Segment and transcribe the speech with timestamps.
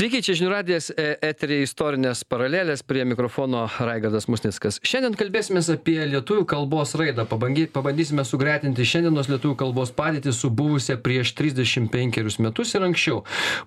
[0.00, 4.78] Sveiki, čia žinių radijas, e, eterė istorinės paralelės, prie mikrofono Raigardas Musnickas.
[4.80, 7.26] Šiandien kalbėsime apie lietuvių kalbos raidą.
[7.28, 13.18] Pabangy, pabandysime sugretinti šiandienos lietuvių kalbos padėtį su buvusia prieš 35 metus ir anksčiau.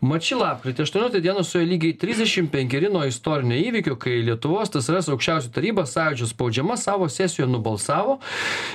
[0.01, 5.85] Mači lapkritį 8 dieną suėjo lygiai 35 nuo istorinio įvykio, kai Lietuvos TSRS aukščiausių taryba
[5.85, 8.17] sąjūdžio spaudžiama savo sesijoje nubalsavo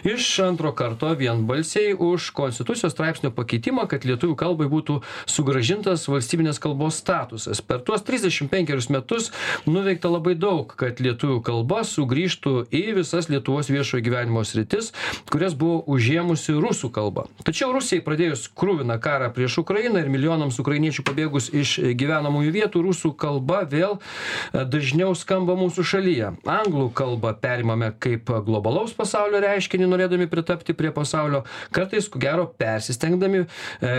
[0.06, 7.02] iš antro karto vienbalsiai už konstitucijos straipsnio pakeitimą, kad lietuvių kalbai būtų sugražintas valstybinės kalbos
[7.02, 9.30] statusas per tuos trisdešim penkerius metus
[9.66, 14.93] nuveikta labai daug kad lietuvių kalba sugrįžtų į visas lietuvos viešojo gyvenimo sritis
[15.33, 17.27] kurias buvo užėmusi rusų kalba.
[17.47, 23.12] Tačiau rusijai pradėjus kruviną karą prieš ukrainą ir milijonams ukrainiečių pabėgus iš gyvenamųjų vietų rusų
[23.19, 26.33] kalba vėl e, dažniau skamba mūsų šalyje.
[26.48, 31.45] Anglų kalbą perimame kaip globalaus pasaulio reiškinį norėdami pritapti prie pasaulio
[31.75, 33.47] kartais ko gero persistengdami e,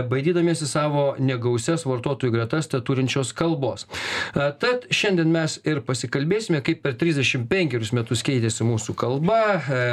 [0.10, 3.88] baidydamiesi savo negausias vartotojų gretas teturinčios kalbos.
[4.34, 9.84] Tad šiandien mes ir pasikalbėsime, kaip per 35 metus keitėsi mūsų kalba, e,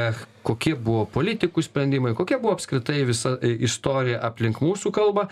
[0.47, 5.28] kokie buvo politikų sprendimai, kokia buvo apskritai visa e, istorija aplink mūsų kalbą.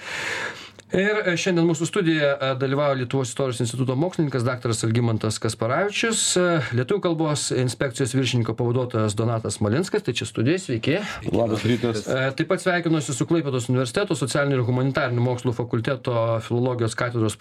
[0.95, 6.45] Ir e, šiandien mūsų studijoje e, dalyvauja lietuvos istorijos instituto mokslininkas daktaras algimantas kasparavičius e,
[6.79, 11.01] lietuvių kalbos inspekcijos viršininko pavaduotojas donatas smalinskas tai čia studijoj sveiki.
[11.35, 12.05] Labas rytas.
[12.39, 16.15] Taip pat sveikinuosi su klaipėdos universiteto socialinių ir humanitarinių mokslų fakulteto
[16.47, 17.39] filologijos katedros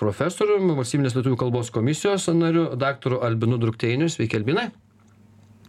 [0.53, 4.69] profesoriumi valstybinės lietuvių kalbos komisijos nariu daktaru albinu drukteiniu sveiki albinai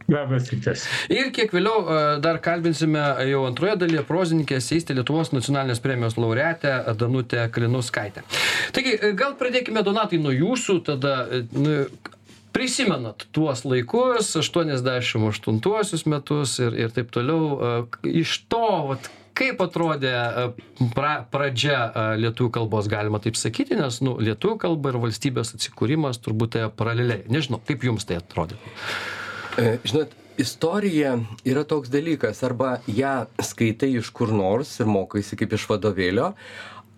[0.04, 0.82] Labas rytas.
[1.08, 6.92] Ir kiek vėliau e, dar kalbinsime jau antroje dalyje prozininkę Seistę Lietuvos nacionalinės premijos laureatę
[7.00, 8.20] Danutę Kalinuskaitę.
[8.76, 11.86] Taigi, e, gal pradėkime Donatai nuo jūsų, tada e, nu,
[12.52, 17.88] prisimenat tuos laikus, 88 metus ir, ir taip toliau.
[18.04, 20.14] Iš to, vat, kaip atrodė
[20.94, 21.78] pra, pradžia
[22.20, 27.24] lietuvių kalbos, galima taip sakyti, nes nu, lietuvių kalba ir valstybės atsikūrimas turbūt tai paraleliai.
[27.32, 28.58] Nežinau, kaip jums tai atrodė.
[29.58, 35.54] E, žinot, istorija yra toks dalykas, arba ją skaitai iš kur nors ir mokaisi kaip
[35.58, 36.32] iš vadovėlio,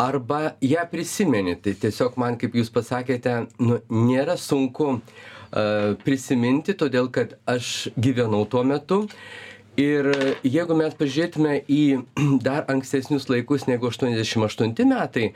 [0.00, 1.56] arba ją prisimeni.
[1.61, 8.44] Tai tiesiog man, kaip jūs pasakėte, nu, nėra sunku uh, prisiminti, todėl kad aš gyvenau
[8.50, 9.06] tuo metu.
[9.76, 10.06] Ir
[10.41, 11.82] jeigu mes pažiūrėtume į
[12.47, 15.26] dar ankstesnius laikus negu 88 metai,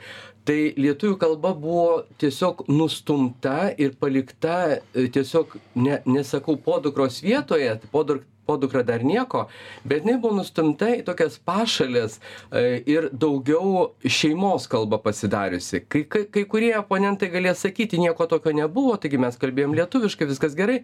[0.49, 8.23] tai lietuvių kalba buvo tiesiog nustumta ir palikta e, tiesiog ne nesakau podukros vietoje podur
[8.45, 9.47] podukra dar nieko
[9.83, 15.83] bet jinai buvo nustumta į tokias pašales e, ir daugiau šeimos kalba pasidariusi.
[15.91, 20.57] Kai kai kai kurie oponentai galės sakyti nieko tokio nebuvo taigi mes kalbėjom lietuviškai viskas
[20.57, 20.81] gerai.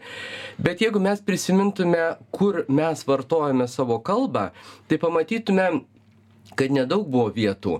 [0.61, 4.49] Bet jeigu mes prisimintume kur mes vartojame savo kalbą
[4.87, 5.69] tai pamatytume
[6.55, 7.79] kad nedaug buvo vietų.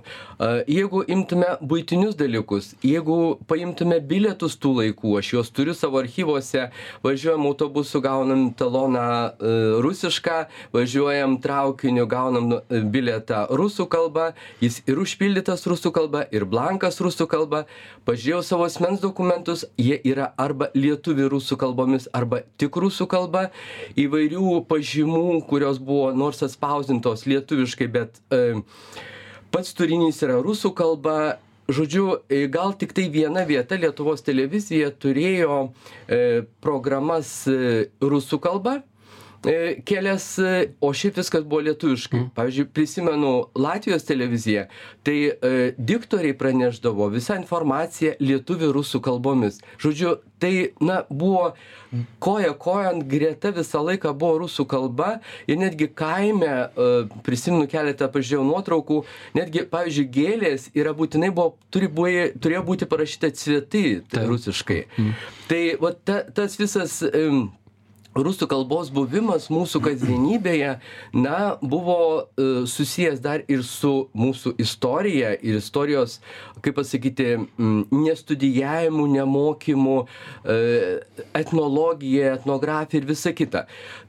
[0.68, 6.68] Jeigu imtume būtinius dalykus, jeigu paimtume bilietus tų laikų, aš juos turiu savo archyvose,
[7.02, 10.38] važiuojam autobusu, gaunam taloną e, rusišką,
[10.74, 17.28] važiuojam traukiniu, gaunam e, bilietą rusų kalbą, jis ir užpildytas rusų kalba, ir blankas rusų
[17.30, 17.64] kalba.
[18.08, 23.48] Pažiūrėjau savo asmens dokumentus, jie yra arba lietuvių rusų kalbomis, arba tik rusų kalba.
[23.98, 28.57] Įvairių pažymų, kurios buvo nors atspausdintos lietuviškai, bet e,
[29.54, 31.38] Pats turinys yra rusų kalba.
[31.68, 35.56] Žodžiu, e, gal tik tai viena vieta Lietuvos televizija turėjo
[36.08, 38.78] e, programas e, rusų kalba
[39.84, 42.20] kelias, e, o šiaip viskas buvo lietuviškai.
[42.20, 42.30] Mm.
[42.34, 44.66] Pavyzdžiui, prisimenu Latvijos televiziją,
[45.06, 49.60] tai e, diktoriai praneždavo visą informaciją lietuvių rusų kalbomis.
[49.82, 51.52] Žodžiu, tai, na, buvo
[52.18, 55.18] koja kojant greta visą laiką buvo rusų kalba
[55.48, 56.88] ir netgi kaime, e,
[57.26, 59.02] prisimenu keletą, pažiūrėjau nuotraukų,
[59.38, 64.82] netgi, pavyzdžiui, gėlės yra būtinai buvo, turi buvo, turėjo būti parašyta cvietai tai rusiškai.
[64.98, 65.14] Mm.
[65.48, 67.24] Tai va, ta, tas visas e,
[68.26, 70.74] rusų kalbos buvimas mūsų kasdienybėje
[71.16, 76.18] na buvo e, susijęs dar ir su mūsų istorija ir istorijos
[76.64, 80.58] kaip pasakyti nestudijavimu nemokymu e,
[81.38, 83.66] etnologija etnografija ir visa kita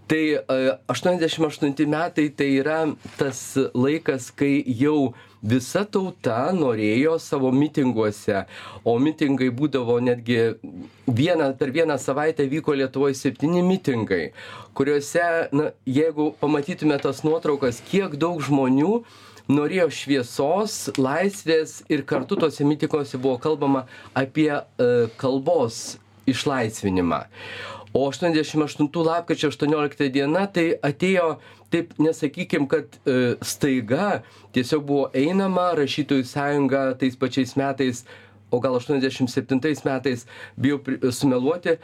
[0.09, 0.41] tai e,
[0.89, 2.79] aštuoniasdešim aštunti metai tai yra
[3.19, 3.41] tas
[3.77, 8.41] laikas kai jau visa tauta norėjo savo mitinguose.
[8.83, 10.39] O mitingai būdavo netgi
[11.07, 14.31] vieną per vieną savaitę vyko lietuvoj septyni mitingai
[14.79, 19.01] kuriuose na jeigu pamatytume tas nuotraukas kiek daug žmonių
[19.49, 23.85] norėjo šviesos laisvės ir kartu tuose mitinguose buvo kalbama
[24.17, 24.63] apie e,
[25.19, 25.97] kalbos
[26.29, 27.25] išlaisvinimą
[27.93, 31.33] o aštuoniasdešim aštuntų lapkričio aštuoniolikta diena tai atėjo
[31.73, 34.21] taip nesakykim kad e, staiga
[34.55, 38.03] tiesiog buvo einama rašytojų sąjunga tais pačiais metais
[38.51, 40.25] o gal 87 metais,
[40.57, 40.79] bijau
[41.13, 41.77] sumeluoti,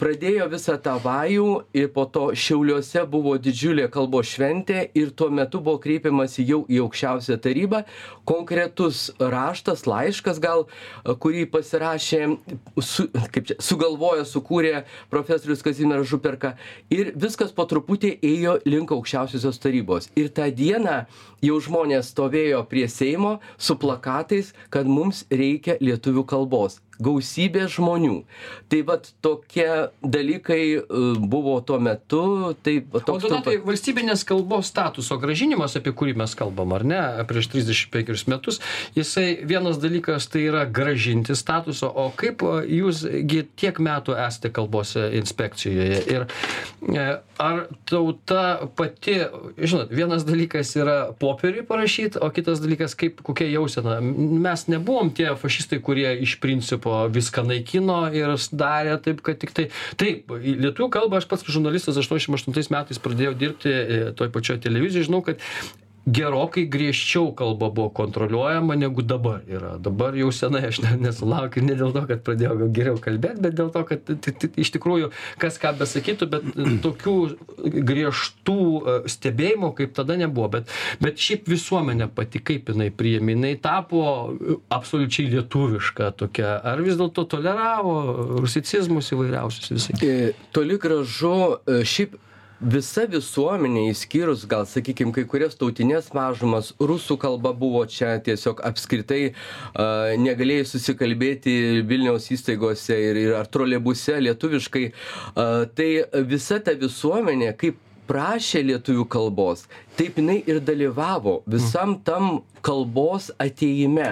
[0.00, 5.60] pradėjo visą tą vajų ir po to Šiauliuose buvo didžiulė kalbos šventė ir tuo metu
[5.64, 7.82] buvo kreipiamasi jau į aukščiausią tarybą,
[8.28, 10.66] konkretus raštas, laiškas gal,
[11.04, 12.22] kurį pasirašė,
[12.82, 16.54] su, kaip čia, sugalvojo, sukūrė profesorius Kazimieras Župerka
[16.94, 20.10] ir viskas po truputį ėjo link aukščiausiosios tarybos.
[20.18, 21.04] Ir tą dieną
[21.44, 28.20] jau žmonės stovėjo prie Seimo su plakatais, kad mums reikia lietuvių kalbos gausybė žmonių.
[28.70, 29.68] Tai vat tokie
[30.02, 30.82] dalykai e,
[31.18, 32.54] buvo tuo metu.
[32.64, 33.68] Tai, toks, o Donatai, trumpa...
[33.70, 38.60] valstybinės kalbos statuso gražinimas, apie kurį mes kalbam, ar ne, prieš 35 metus,
[38.96, 44.94] jisai vienas dalykas tai yra gražinti statusą, o kaip e, jūsgi tiek metų esate kalbos
[44.94, 46.26] inspekcijoje ir
[46.94, 47.06] e,
[47.38, 49.16] ar tauta pati,
[49.58, 53.98] žinot, vienas dalykas yra popieriui parašyti, o kitas dalykas, kaip kokia jausena.
[54.00, 59.52] Mes nebuvom tie fašistai, kurie iš principo principo viską naikino ir darė taip, kad tik
[59.54, 59.68] tai.
[59.96, 65.22] Taip, lietuvių kalbą aš pats žurnalistas 88 metais pradėjau dirbti e, toj pačioj televizijoje, žinau,
[65.24, 65.40] kad
[66.06, 69.78] gerokai griežčiau kalba buvo kontroliuojama negu dabar yra.
[69.80, 73.70] Dabar jau senai aš ne nesulaukiu ne dėl to kad pradėjau geriau kalbėt bet dėl
[73.72, 75.10] to kad t t iš tikrųjų
[75.40, 76.50] kas ką besakytų bet
[76.84, 77.16] tokių
[77.88, 80.50] griežtų e, stebėjimų kaip tada nebuvo.
[80.58, 80.68] Bet
[81.00, 84.04] bet šiaip visuomenė pati kaip jinai priėmė jinai tapo
[84.68, 86.58] absoliučiai lietuviška tokia.
[86.60, 87.96] Ar vis dėlto toleravo
[88.44, 91.34] rusicizmus įvairiausius visa e, toli gražu
[91.64, 92.20] e, šiaip
[92.64, 99.34] visa visuomenė išskyrus gal sakykim kai kurias tautines mažumas rusų kalba buvo čia tiesiog apskritai
[99.76, 101.54] a negalėjai susikalbėti
[101.88, 104.84] vilniaus įstaigose ir ir ar troleibuse lietuviškai.
[105.36, 105.90] A tai
[106.30, 109.64] visa ta visuomenė kaip prašė lietuvių kalbos
[109.98, 114.10] taip jinai ir dalyvavo visam tam kalbos atėjime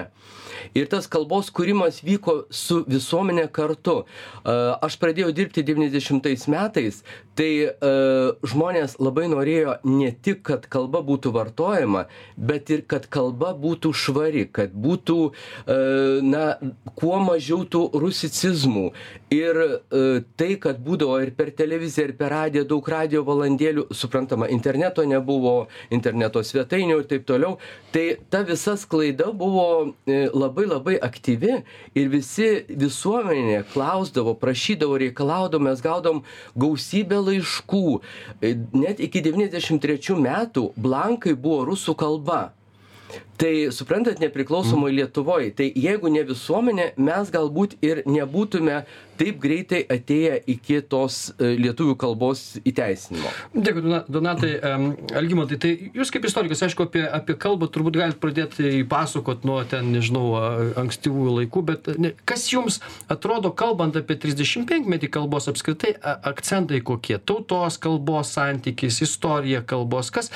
[0.75, 4.03] ir tas kalbos kūrimas vyko su visuomene kartu.
[4.45, 7.03] Aš pradėjau dirbti 90 metais,
[7.39, 7.51] tai
[8.47, 12.07] žmonės labai norėjo ne tik, kad kalba būtų vartojama,
[12.37, 15.19] bet ir kad kalba būtų švari, kad būtų,
[16.29, 16.45] na,
[16.99, 18.87] kuo mažiau tų rusicizmų.
[19.33, 19.61] Ir
[20.37, 25.69] tai, kad būdavo ir per televiziją, ir per radiją daug radio valandėlių, suprantama, interneto nebuvo,
[25.95, 27.57] interneto svetainių ir taip toliau,
[27.95, 31.63] tai ta visa sklaida buvo labai labai labai aktyvi
[31.97, 36.23] ir visi visuomenė klausdavo prašydavo reikalaudavo mes gaudavom
[36.55, 38.01] gausybę laiškų.
[38.77, 42.53] Net iki devyniasdešim trečių metų blankai buvo rusų kalba
[43.43, 48.85] tai suprantat nepriklausomoj lietuvoj tai jeigu ne visuomenė mes galbūt ir nebūtume
[49.23, 53.31] taip greitai atėję iki tos e, lietuvių kalbos įteisinimo.
[53.55, 54.53] Dėkui, Donatai.
[55.19, 59.91] Algymantai, tai jūs kaip istorikas, aišku, apie, apie kalbą turbūt galite pradėti pasakot nuo ten,
[59.95, 60.25] nežinau,
[60.81, 62.81] ankstyvųjų laikų, bet ne, kas jums
[63.13, 67.19] atrodo, kalbant apie 35 metį kalbos apskritai, akcentai kokie?
[67.19, 70.33] Tautos kalbos santykis, istorija kalbos, kas,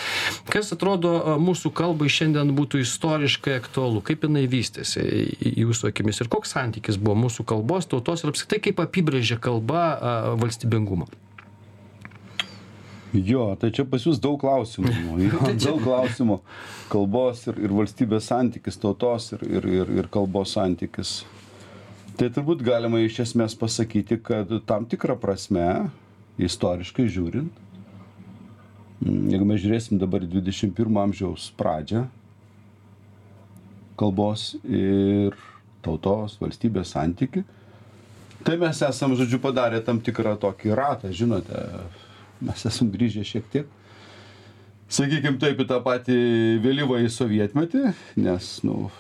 [0.53, 2.96] kas atrodo mūsų kalbai šiandien būtų istorija?
[2.97, 5.05] Istoriškai aktualu kaip jinai vystėsi
[5.53, 9.87] jūsų akimis ir koks santykis buvo mūsų kalbos tautos ir apskritai kaip apibrėžia kalba
[10.41, 11.07] valstybingumą
[13.25, 14.93] Jo, tai čia pas jūs daug klausimų.
[15.25, 16.41] Jo, tai daug klausimų.
[16.93, 21.21] Kalbos ir, ir valstybės santykis, tautos ir, ir, ir, ir kalbos santykis.
[22.17, 25.89] Tai turbūt galima iš esmės pasakyti, kad tam tikrą prasme,
[26.41, 27.63] istoriškai žiūrint,
[29.05, 32.07] jeigu mes žiūrėsim dabar 21 amžiaus pradžią,
[33.99, 35.37] kalbos ir
[35.85, 37.45] tautos, valstybės santyki.
[38.47, 41.63] Tai mes esam, žodžiu, padarę tam tikrą tokį ratą, žinote,
[42.45, 43.73] mes esam grįžę šiek tiek,
[44.93, 46.19] sakykime taip, į tą patį
[46.63, 47.83] vėlyvąjį sovietmetį,
[48.23, 48.91] nes, nu,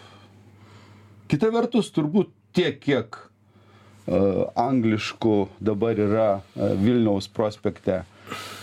[1.31, 8.03] kita vertus, turbūt tiek, kiek uh, angliškų dabar yra uh, Vilniaus prospekte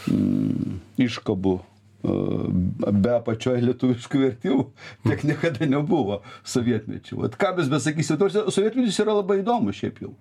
[0.09, 1.59] mm, iškabų
[2.03, 4.65] be apačioj lietuviškų vertimų
[5.07, 7.21] tiek niekada nebuvo sovietmečiu.
[7.23, 8.19] Vat ką mes besakysim,
[8.51, 10.11] sovietmetis yra labai įdomus šiaip jau.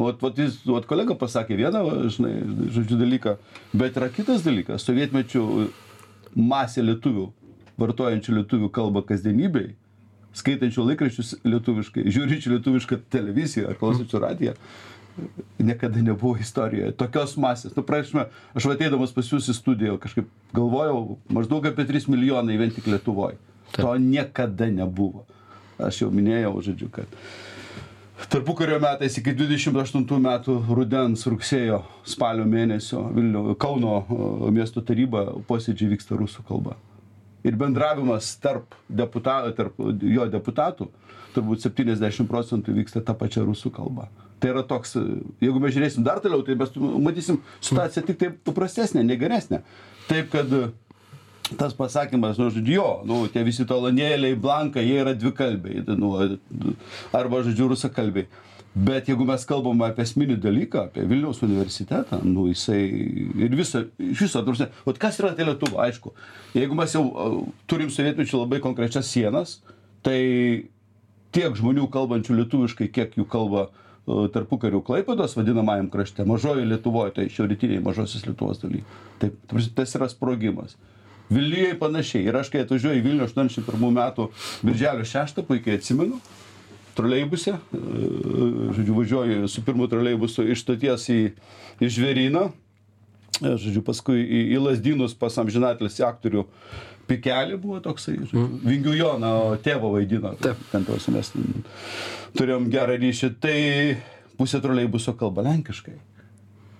[0.00, 1.82] Vat, vat, jis, vat kolega pasakė vieną,
[2.14, 2.32] žinai,
[2.72, 3.36] žodžiu dalyką,
[3.76, 4.86] bet yra kitas dalykas.
[4.88, 5.42] Sovietmečių
[6.40, 7.26] masė lietuvių,
[7.80, 9.74] vartojančių lietuvių kalbą kasdienybei,
[10.40, 14.56] skaitančių laikraščius lietuviškai, žiūrinčių lietuvišką televiziją ar klausančių radiją,
[15.58, 17.74] niekada nebuvo istorijoje tokios masės.
[17.76, 22.74] Nu, prašome, aš ateidamas pas jūs į studiją kažkaip galvojau, maždaug apie 3 milijonai vien
[22.74, 23.38] tik Lietuvoje.
[23.76, 25.24] To niekada nebuvo.
[25.80, 27.08] Aš jau minėjau, žodžiu, kad
[28.30, 34.02] tarpukario metais iki 28 metų rudens, rugsėjo, spalio mėnesio Vilnių, Kauno
[34.52, 36.76] miesto taryba posėdžiai vyksta rusų kalba.
[37.44, 40.88] ir bendravimas tarp deputa tarp jo deputatų
[41.34, 44.08] turbūt septyniasdešim procentų vyksta ta pačia rusų kalba
[44.40, 44.96] tai yra toks
[45.42, 49.62] jeigu mes žiūrėsim dar toliau tai mes matysim situacija tiktai paprastesnė ne geresnė
[50.08, 50.54] taip kad
[51.56, 56.14] tas pasakymas nu žodžiu jo nu tie visi talonėliai blankai jie yra dvikalbiai nu
[57.12, 58.28] arba žodžiu rusakalbiai.
[58.70, 62.78] Bet jeigu mes kalbam apie esminį dalyką apie vilniaus universitetą nu jisai
[63.42, 66.12] ir visą iš viso ta prasme vat kas yra ta lietuva aišku
[66.54, 67.02] jeigu mes jau
[67.66, 69.58] turim sovietmečiu labai konkrečias sienas
[70.06, 70.20] tai
[71.34, 73.66] tiek žmonių kalbančių lietuviškai kiek jų kalba
[74.34, 78.84] tarpukariu klaipėdos vadinamajam krašte mažojoj lietuvoj tai šiaurrytinėj mažosios lietuvos daly
[79.22, 79.36] taip
[79.76, 80.76] tas yra sprogimas.
[81.30, 82.24] Vilnijoj panašiai.
[82.26, 84.26] Ir aš kai atvažiuoju į vilnių aštuoniasdešim pirmų metų
[84.66, 86.18] birželio šeštą puikiai atsimenu
[86.98, 91.20] troleibuse žodžiu važiuoju su pirmu troleibusu iš stoties į
[91.80, 92.48] į žvėryną
[93.40, 96.44] žodžiu paskui į į lazdynus pas amžinatilsį aktorių
[97.10, 98.46] pikelį buvo toksai žodžiu.
[98.66, 99.32] Vingių joną
[99.64, 100.34] tėvą vaidino.
[100.42, 101.66] Ten ta prasme mes ten
[102.38, 103.32] turėjom gerą ryšį.
[103.42, 103.58] Tai
[104.38, 105.98] pusė troleibuso kalba lenkiškai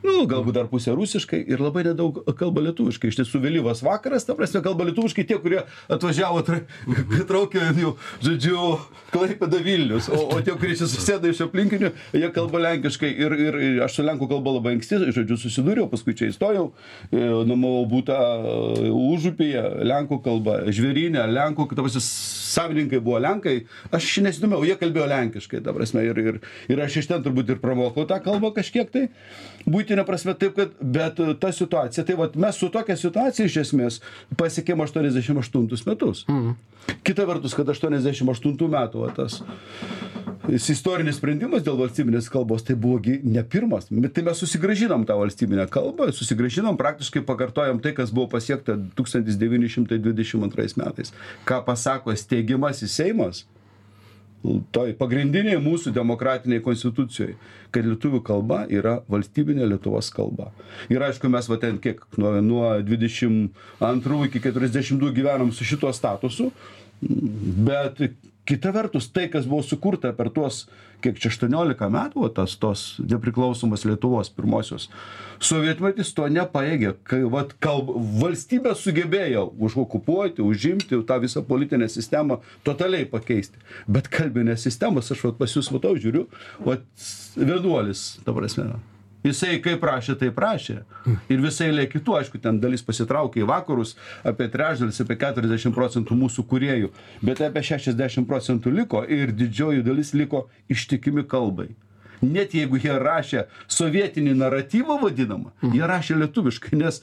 [0.05, 3.11] nu galbūt dar pusė rusiškai ir labai nedaug kalba lietuviškai.
[3.11, 6.61] Iš tiesų vėlyvas vakaras ta prasme kalba lietuviškai tie kurie atvažiavo tra
[7.31, 8.79] traukiniu žodžiu
[9.15, 10.11] klaipėda vilnius.
[10.13, 13.11] O o tie kurie čia susėdo iš aplinkinių jie kalba lenkiškai.
[13.11, 16.71] Ir ir aš su lenkų kalba labai anksti žodžiu susidūriau paskui čia įstojau
[17.13, 18.19] nuomavau butą
[18.91, 23.57] užupyje lenkų kalba žvėryne lenkų ta prasme savininkai buvo lenkai.
[23.95, 26.41] Aš nesidomėjau jie kalbėjo lenkiškai ta prasme ir ir
[26.73, 29.09] ir aš iš ten turbūt ir pramokau tą kalbą kažkiek tai
[29.91, 34.01] buitine prasme taip kad bet ta situacija tai vat mes su tokia situacija iš esmės
[34.39, 36.27] pasiekėm aštuoniasdešim aštuntus metus.
[37.03, 39.41] Kita vertus kad aštuoniasdešim aštuntų metų va tas
[40.51, 43.91] istorinis sprendimas dėl valstybinės kalbos tai buvo gi ne pirmas.
[43.91, 49.71] Tai mes susigrąžinom tą valstybinę kalbą susigrąžinom praktiškai pakartojom tai kas buvo pasiekta tūkstantis devyni
[49.71, 51.15] šimtai dvidešim antrais metais.
[51.45, 53.45] Ką pasako steigiamasis seimas
[54.73, 57.35] toj pagrindinėj mūsų demokratinėj konstitucijoj
[57.75, 60.51] kad lietuvių kalba yra valstybinė lietuvos kalba.
[60.93, 63.41] Ir aišku mes va ten kiek nuo nuo dvidešim
[63.87, 66.51] antrų iki keturiasdešimtų gyvenom su šituo statusu.
[67.01, 68.03] Bet
[68.49, 70.65] kita vertus tai kas buvo sukurta per tuos
[71.03, 74.91] kiek čia aštuoniolika metų va tas tos nepriklausomos lietuvos pirmosios
[75.41, 77.91] sovietmetis to nepajėgė kai vat kalb
[78.21, 83.61] valstybė sugebėjo užokupuoti užimti tą visą politinę sistemą totaliai pakeisti.
[83.89, 86.27] Bet kalbinės sistemos aš vat pas jus matau žiūriu
[86.67, 86.85] vat
[87.37, 88.71] vienuolis ta prasme
[89.27, 90.81] jisai kaip rašė taip rašė.
[91.33, 93.97] Ir visa eilė kitų aišku ten dalis pasitraukė į vakarus
[94.27, 96.91] apie trečdalis apie keturiasdešim procentų mūsų kūrėjų.
[97.25, 101.71] Bet apie šešiasdešim procentų liko ir didžioji dalis liko ištikimi kalbai.
[102.21, 107.01] Net jeigu jie rašė sovietinį naratyvą vadinamą jie rašė lietuviškai nes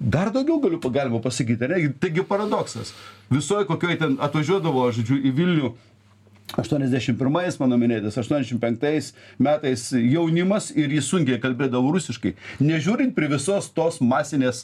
[0.00, 2.92] dar daugiau galiu galima pasakyt ane taigi paradoksas.
[3.32, 5.72] Visoj kokioj ten atvažiuodavo žodžiu į vilnių
[6.54, 9.12] aštuoniasdešim pirmais mano minėtais aštuoniasdešim penktais
[9.42, 14.62] metais jaunimas ir jis sunkiai kalbėdavo rusiškai nežiūrint prie visos tos masinės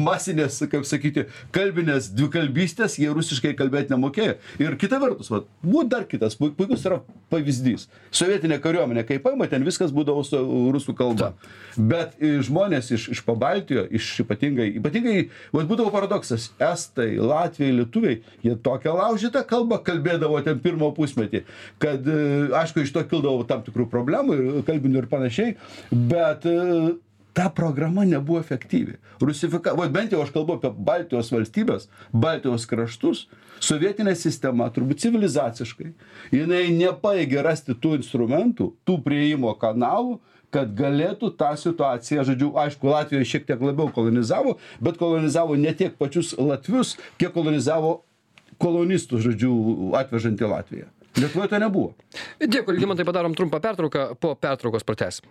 [0.00, 4.36] masinės kaip sakyti kalbinės dvikalbystės jie rusiškai kalbėt nemokėjo.
[4.62, 7.00] Ir kita vertus vat buvo dar kitas pui puikus yra
[7.32, 7.86] pavyzdys.
[8.14, 10.40] Sovietinė kariuomenė kai paima ten viskas būdavo su
[10.74, 11.32] rusų kalba.
[11.76, 16.50] Bet žmonės iš iš pabaltijo iš ypatingai ypatingai vat būdavo paradoksas.
[16.70, 21.44] Estai latviai lietuviai jie tokią laužytą kalbą kalbėdavo ten pirmą pusmetį
[21.82, 22.06] kad
[22.62, 25.56] aišku iš to kildavo tam tikrų problemų ir kalbinių ir panašiai
[25.90, 26.46] bet
[27.38, 28.96] ta programa nebuvo efektyvi.
[29.20, 33.26] Rusifika vat bent jau aš kalbu apie baltijos valstybes baltijos kraštus
[33.62, 35.92] sovietinė sistema turbūt civilizaciškai
[36.34, 40.18] jinai nepajėgė rasti tų instrumentų tų priėjimo kanalų
[40.54, 45.98] kad galėtų tą situaciją žodžiu aišku latvija šiek tiek labiau kolonizavo bet kolonizavo ne tiek
[45.98, 47.98] pačius latvius kiek kolonizavo
[48.58, 49.52] kolonistus žodžiu
[49.98, 50.88] atvežant į latviją
[51.20, 51.92] lietuvoj to nebuvo.
[52.40, 55.28] Dėkui algimantai padarom trumpą pertrauką po pertraukos pratęsim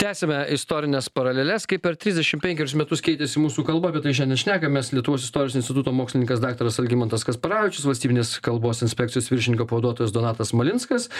[0.00, 1.66] tęsiame istorines paraleles.
[1.68, 4.94] Kaip per trisdešim penkerius metus keitėsi mūsų kalba apie tai šiandien šnekamės.
[4.96, 11.10] Lietuvos istorijos instituto mokslininkas daktaras algimantas kasparavičius valstybinės kalbos inspekcijos viršininko pavaduotojas donatas smalinskas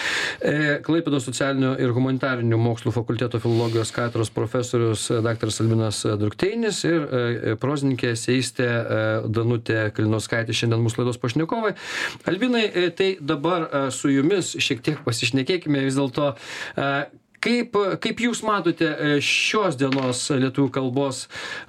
[0.41, 7.57] e klaipėdos socialinių ir humanitarinių mokslų fakulteto filologijos katedros profesorius daktaras albinas drukteinis ir e
[7.61, 10.57] prozininkė eseistė e danutė kalinauskaitė.
[10.57, 11.75] Šiandien mūsų laidos pašnekovai.
[12.33, 12.65] Albinai
[12.97, 15.85] tai dabar su jumis šiek tiek pasišnekėkime.
[15.85, 16.33] Vis dėlto
[17.45, 18.91] kaip kaip jūs matote
[19.25, 21.23] šios dienos lietuvių kalbos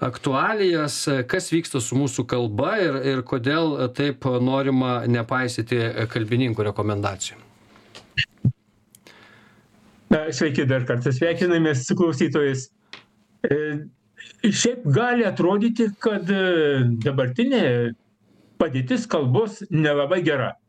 [0.03, 0.97] aktualijas
[1.31, 5.79] kas vyksta su mūsų kalba ir ir kodėl taip norima nepaisyti
[6.11, 7.39] kalbininkų rekomendacijų?
[10.11, 12.67] Sveiki dar kartą sveikinamės su klausytojais.
[13.47, 13.57] E
[14.49, 17.63] šiaip gali atrodyti kad e, dabartinė
[18.61, 20.51] padėtis kalbos nelabai gera.
[20.51, 20.61] E,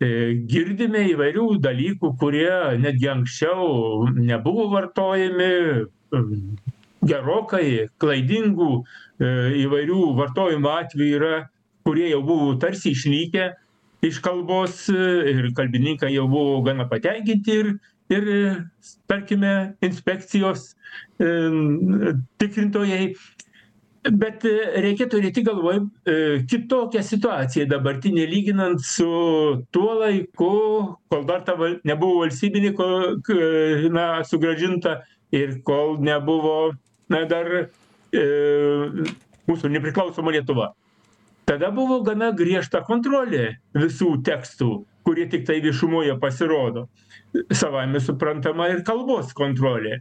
[0.00, 2.48] girdime įvairių dalykų kurie
[2.80, 6.20] netgi anksčiau nebuvo vartojami e,
[7.04, 7.66] gerokai
[8.00, 9.32] klaidingų e,
[9.66, 11.34] įvairių vartojimo atvejų yra
[11.84, 13.50] kurie jau buvo tarsi išnykę
[14.08, 17.70] iš kalbos ir kalbininkai jau buvo gana patenkinti ir
[18.10, 18.24] ir
[19.06, 20.72] tarkime inspekcijos
[22.40, 23.12] tikrintojai
[24.08, 26.14] bet e, reikia turėti galvoj e,
[26.48, 29.08] kitokią situaciją dabartinę lyginant su
[29.70, 30.52] tuo laiku
[31.12, 32.88] kol dar ta val nebuvo valstybinė ko
[33.26, 33.36] k
[33.92, 35.00] na sugrąžinta
[35.36, 36.72] ir kol nebuvo
[37.12, 38.24] na dar e,
[39.50, 40.72] mūsų nepriklausoma lietuva.
[41.44, 44.70] Tada buvo gana griežta kontrolė visų tekstų
[45.04, 46.86] kurie tiktai viešumoje pasirodo.
[47.52, 50.00] Savaime suprantama ir kalbos kontrolė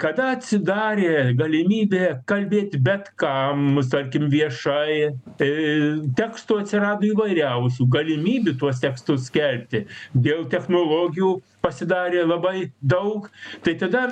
[0.00, 5.48] kada atsidarė galimybė kalbėt bet kam tarkim viešai e,
[6.18, 9.86] tekstų atsirado įvairiausių galimybių tuos tekstus skelbti.
[10.12, 13.30] Dėl technologijų pasidarė labai daug.
[13.64, 14.04] Tai tada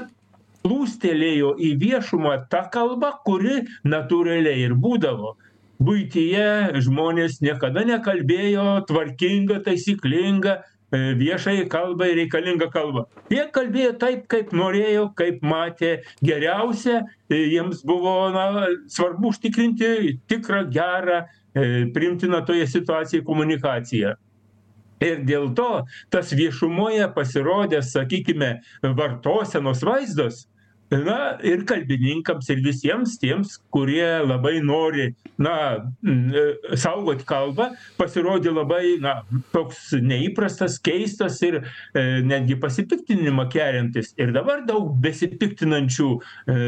[0.65, 5.37] plūstelėjo į viešumą ta kalba kuri natūraliai ir būdavo.
[5.83, 14.53] Buityje žmonės niekada nekalbėjo tvarkinga taisyklinga E, viešajai kalbai reikalingą kalbą jie kalbėjo taip kaip
[14.57, 15.93] norėjo kaip matė
[16.25, 17.03] geriausia.
[17.31, 24.15] E, jiems buvo na svarbu užtikrinti tikrą gerą e, priimtiną toje situacijoj komunikaciją.
[25.03, 25.83] Ir dėl to
[26.15, 30.45] tas viešumoje pasirodęs sakykime vartosenos vaizdas
[30.93, 35.09] na ir kalbininkams ir visiems tiems kurie labai nori
[35.41, 35.55] na
[36.05, 36.45] e,
[36.77, 39.15] saugot kalbą pasirodė labai na
[39.55, 44.13] toks neįprastas keistas ir e, netgi pasipiktinimą keliantis.
[44.21, 46.59] Ir dabar daug besipiktinančių e,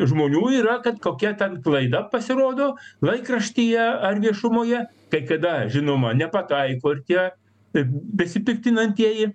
[0.00, 2.74] žmonių yra kad kokia ten klaida pasirodo
[3.04, 4.86] laikraštyje ar viešumoje.
[5.12, 7.24] Kai kada žinoma nepataiko ir tie
[7.74, 9.32] besipiktinantieji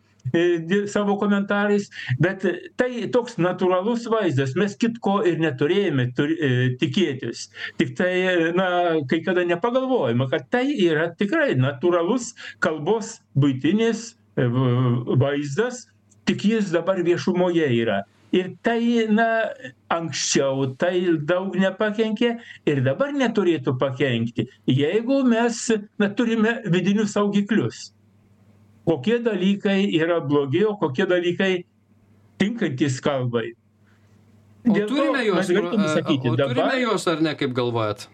[0.88, 2.46] savo komentarais bet
[2.78, 4.56] tai toks natūralus vaizdas.
[4.56, 7.50] Mes kitko ir neturėjome turi e, tikėtis.
[7.80, 8.70] Tiktai na
[9.10, 15.88] kai kada nepagalvojama kad tai yra tikrai natūralus kalbos buitinis e, vaizdas
[16.26, 18.04] tik jis dabar viešumoje yra.
[18.30, 19.50] Ir tai na
[19.90, 22.36] anksčiau tai daug nepakenkė
[22.70, 25.64] ir dabar neturėtų pakenkti jeigu mes
[25.98, 27.88] na turime vidinius saugiklius
[28.88, 31.64] kokie dalykai yra blogi o kokie dalykai
[32.40, 33.52] tinkantys kalbai
[34.68, 38.08] O Dėl turime juos, o sakyti, o dabar- turime juos ar ne, kaip galvojat?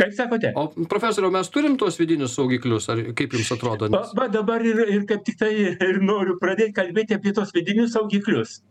[0.00, 3.90] kaip sakote O profesoriau, mes turim tuos vidinius saugiklius, ar kaip jums atrodo?
[3.92, 4.14] va Nes...
[4.16, 8.62] va dabar ir ir kaip tiktai ir noriu pradėt kalbėti apie tuos vidinius saugiklius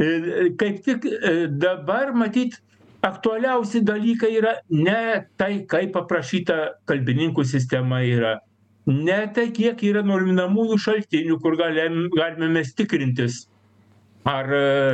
[0.00, 2.56] ir kaip tik e, dabar matyt
[3.04, 6.56] aktualiausi dalykai yra ne tai kaip aprašyta
[6.88, 8.38] kalbininkų sistema yra
[8.86, 13.46] ne tai kiek yra norminamųjų šaltinių kur galim galime mes tikrintis
[14.28, 14.48] ar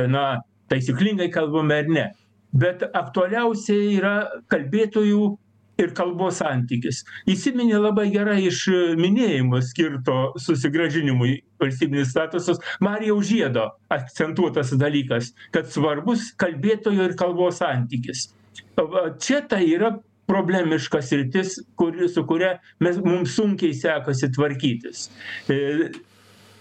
[0.09, 0.25] na
[0.69, 2.07] taisyklingai kalbame ar ne.
[2.53, 4.13] Bet aktualiausia yra
[4.49, 5.23] kalbėtojų
[5.79, 7.03] ir kalbos santykis.
[7.29, 8.65] Įsiminė labai gerai iš
[8.99, 12.59] minėjimo skirto susigrąžinimui valstybinis statusas.
[12.83, 18.29] Marijaus žiedo akcentuotas dalykas kad svarbus kalbėtojo ir kalbos santykis.
[18.75, 19.93] Va čia tai yra
[20.29, 25.09] problemiška sritis kuri su kuria mes mums sunkiai sekasi tvarkytis.
[25.49, 25.89] E,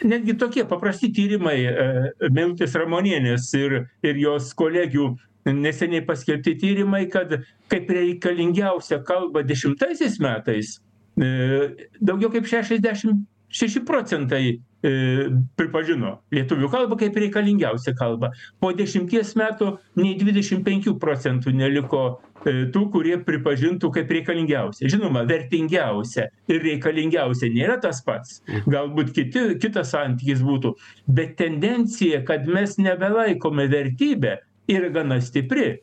[0.09, 1.87] netgi tokie paprasti tyrimai e,
[2.33, 5.11] meilutės ramonienės ir ir jos kolegių
[5.49, 7.39] neseniai paskelbti tyrimai kad
[7.73, 10.79] kaip reikalingiausią kalbą dešimtaisiais metais
[11.21, 18.31] e, daugiau kaip šešiasdešim šeši procentai pripažino lietuvių kalbą kaip reikalingiausią kalbą.
[18.63, 22.03] Po dešimties metų nei dvidešim penkių procentų neliko
[22.47, 24.87] e, tų kurie pripažintų kaip reikalingiausią.
[24.95, 28.39] Žinoma vertingiausia ir reikalingiausia nėra tas pats.
[28.71, 30.77] Galbūt kiti kitas santykis būtų
[31.11, 34.39] bet tendencija kad mes nebelaikome vertybe
[34.71, 35.81] yra gana stipri.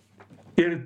[0.56, 0.86] Ir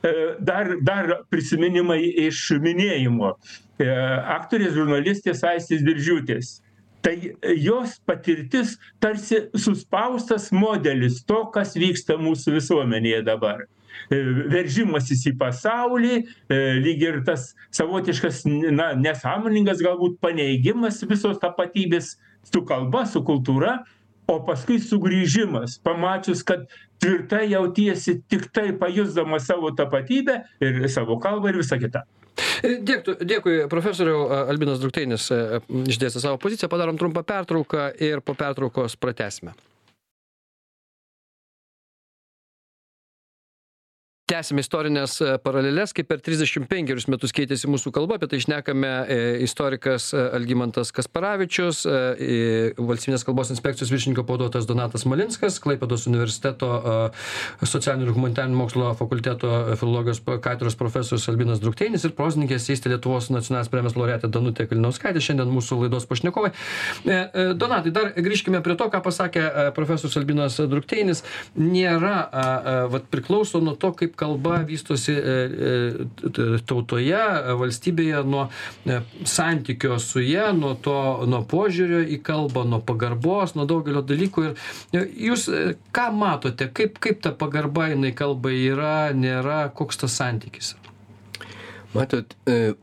[0.00, 3.36] e, dar dar prisiminimai iš minėjimo.
[3.76, 3.90] E,
[4.32, 6.60] aktorės žurnalistės aistės diržiūtės
[7.04, 13.66] tai jos patirtis tarsi suspaustas modelis to kas vyksta mūsų visuomenėje dabar.
[14.10, 14.20] E,
[14.52, 16.24] veržimasis į pasaulį e,
[16.80, 22.14] lyg ir tas savotiškas na nesąmoningas galbūt paneigimas visos tapatybės
[22.48, 23.78] su kalba su kultūra
[24.28, 26.66] o paskui sugrįžimas pamačius kad
[27.04, 32.04] tvirtai jautiesi tiktai pajusdamas savo tapatybę ir savo kalbą ir visa kita
[32.64, 38.96] Dėkui, dėkui profesoriau Albinas Drukteinis e, išdėstė savo poziciją, padarom trumpą pertrauką ir po pertraukos
[38.98, 39.54] pratesime.
[44.26, 48.88] Tęsiame istorines e, paraleles kaip per trisdešim penkerius metus keitėsi mūsų kalba apie tai šnekame
[48.88, 56.70] e, istorikas e, algimantas kasparavičius valstybinės kalbos inspekcijos viršininko pavaduotojas donatas smalinskas klaipėdos universiteto
[57.60, 63.72] socialinių ir humanitarinių mokslų fakulteto filologijos katedros profesorius albinas drukteinis ir prozininkė eseistė lietuvos nacionalinės
[63.72, 65.22] premijos laureatė danutė kalinauskaitė.
[65.24, 66.52] Šiandien mūsų laidos pašnekovai.
[67.60, 69.44] Donatai dar grįžkime prie to ką pasakė
[69.76, 71.24] profesorius albinas drukteinis.
[71.60, 72.16] Nėra
[72.92, 75.34] vat priklauso nuo to kaip kalba vystosi e,
[75.68, 77.22] e, tautoje,
[77.60, 80.96] valstybėje nuo e, santykio su ja, nuo to,
[81.30, 84.46] nuo požiūrio į kalbą, nuo pagarbos, nuo daugelio dalykų.
[84.96, 85.48] Ir jūs
[85.94, 90.74] ką matote, kaip, kaip ta pagarba jinai kalbai yra, nėra, koks tas santykis?
[91.94, 92.32] Matot,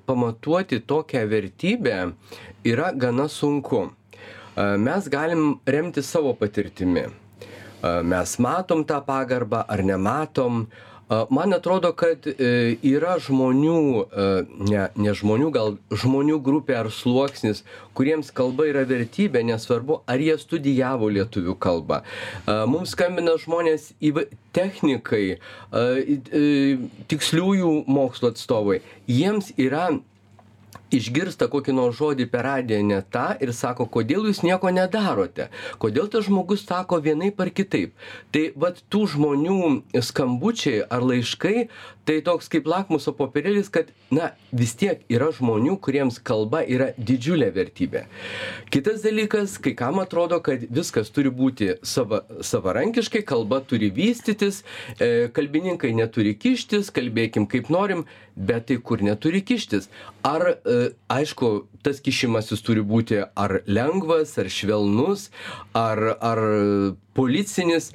[0.08, 1.98] pamatuoti tokią vertybę
[2.64, 3.90] yra gana sunku.
[4.56, 7.10] Mes galim remti savo patirtimi.
[7.82, 10.66] Mes matom tą pagarbą ar nematom,
[11.30, 14.28] Man atrodo, kad e, yra žmonių, e,
[14.70, 17.66] ne, ne žmonių, gal žmonių grupė ar sluoksnis,
[17.98, 22.00] kuriems kalba yra vertybė, nesvarbu, ar jie studijavo lietuvių kalbą.
[22.72, 23.90] Mums skambina žmonės,
[24.56, 25.42] technikai,
[27.12, 28.80] tiksliųjų mokslo atstovai.
[29.12, 29.90] Jiems yra
[30.96, 35.50] išgirsta kokį nors žodį per radiją ne tą ir sako, kodėl jūs nieko nedarote,
[35.82, 37.96] kodėl tas žmogus sako vienaip ar kitaip.
[38.32, 39.60] Tai vad tų žmonių
[40.12, 41.68] skambučiai ar laiškai,
[42.06, 47.52] tai toks kaip lakmuso popierėlis, kad, na, vis tiek yra žmonių, kuriems kalba yra didžiulė
[47.56, 48.06] vertybė.
[48.74, 54.64] Kitas dalykas, kai kam atrodo, kad viskas turi būti sava, savarankiškai, kalba turi vystytis,
[54.98, 59.90] e, kalbininkai neturi kištis, kalbėkim kaip norim, bet tai kur neturi kištis.
[60.26, 60.80] Ar e,
[61.12, 61.52] aišku
[61.86, 65.30] tas kišimasis turi būti ar lengvas ar švelnus
[65.78, 66.42] ar ar
[67.18, 67.92] policinis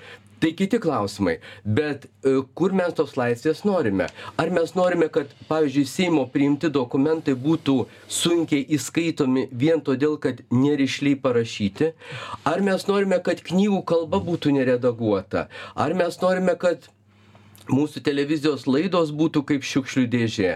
[0.47, 4.07] tai kiti klausimai bet e, kur mes tos laisvės norime?
[4.39, 7.77] Ar mes norime kad pavyzdžiui seimo priimti dokumentai būtų
[8.21, 11.93] sunkiai įskaitomi vien todėl kad nerišliai parašyti?
[12.47, 15.49] Ar mes norime kad knygų kalba būtų neredaguota?
[15.75, 16.87] Ar mes norime kad
[17.67, 20.53] mūsų televizijos laidos būtų kaip šiukšlių dėžė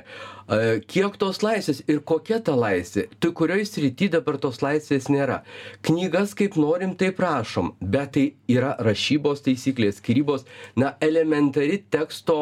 [0.91, 3.07] kiek tos laisvės ir kokia ta laisvė?
[3.23, 5.41] Tai kurioj srity dabar tos laisvės nėra?
[5.87, 10.47] Knygas kaip norim taip rašom bet tai yra rašybos taisyklės skyrybos
[10.81, 12.39] na elementari teksto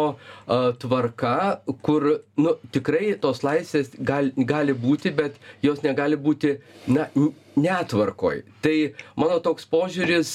[0.46, 2.08] a tvarka kur
[2.40, 6.56] nu tikrai tos laisvės gal gali būti bet jos negali būti
[6.88, 7.08] na
[7.58, 8.42] netvarkoj.
[8.62, 8.74] Tai
[9.18, 10.30] mano toks požiūris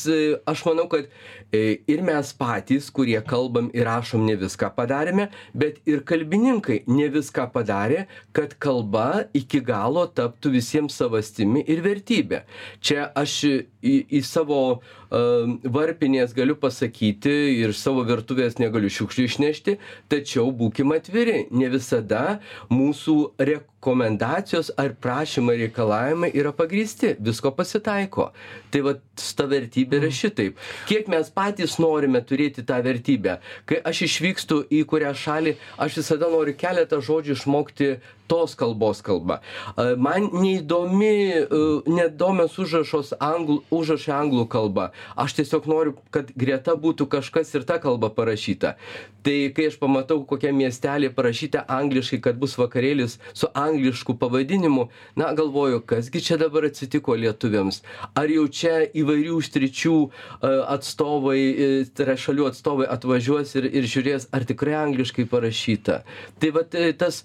[0.49, 1.07] aš manau kad
[1.53, 7.07] e, ir mes patys kurie kalbam ir rašom ne viską padarėme bet ir kalbininkai ne
[7.13, 12.43] viską padarė padarė, kad kalba iki galo taptų visiems savastimi ir vertybė.
[12.83, 13.37] Čia aš
[13.83, 14.81] į, į savo
[15.13, 19.75] varpinės galiu pasakyti ir savo virtuvės negaliu šiukšlių išnešti,
[20.09, 22.39] tačiau būkime atviri, ne visada
[22.73, 28.31] mūsų rekomendacijos ar prašymai reikalavimai yra pagrysti, visko pasitaiko.
[28.73, 28.95] Tai va,
[29.37, 30.57] ta vertybė yra šitaip.
[30.89, 33.37] Kiek mes patys norime turėti tą vertybę.
[33.69, 37.93] Kai aš išvykstu į kurią šalį, aš visada noriu keletą žodžių išmokti
[38.27, 39.39] tos kalbos kalba.
[39.77, 41.47] Man neįdomi,
[41.89, 44.91] neįdomios užrašos anglų, užrašai anglų kalba.
[45.19, 48.75] Aš tiesiog noriu, kad greta būtų kažkas ir ta kalba parašyta.
[49.23, 55.29] Tai kai aš pamatau, kokia miestelė parašyta angliškai, kad bus vakarėlis su anglišku pavadinimu, na
[55.37, 57.79] galvoju, kasgi čia dabar atsitiko lietuviams.
[58.19, 59.95] Ar jau čia įvairių stričių
[60.43, 66.01] atstovai, e, tai yra šalių atstovai atvažiuos ir, ir žiūrės, ar tikrai angliškai parašyta.
[66.43, 67.23] Tai va e, tas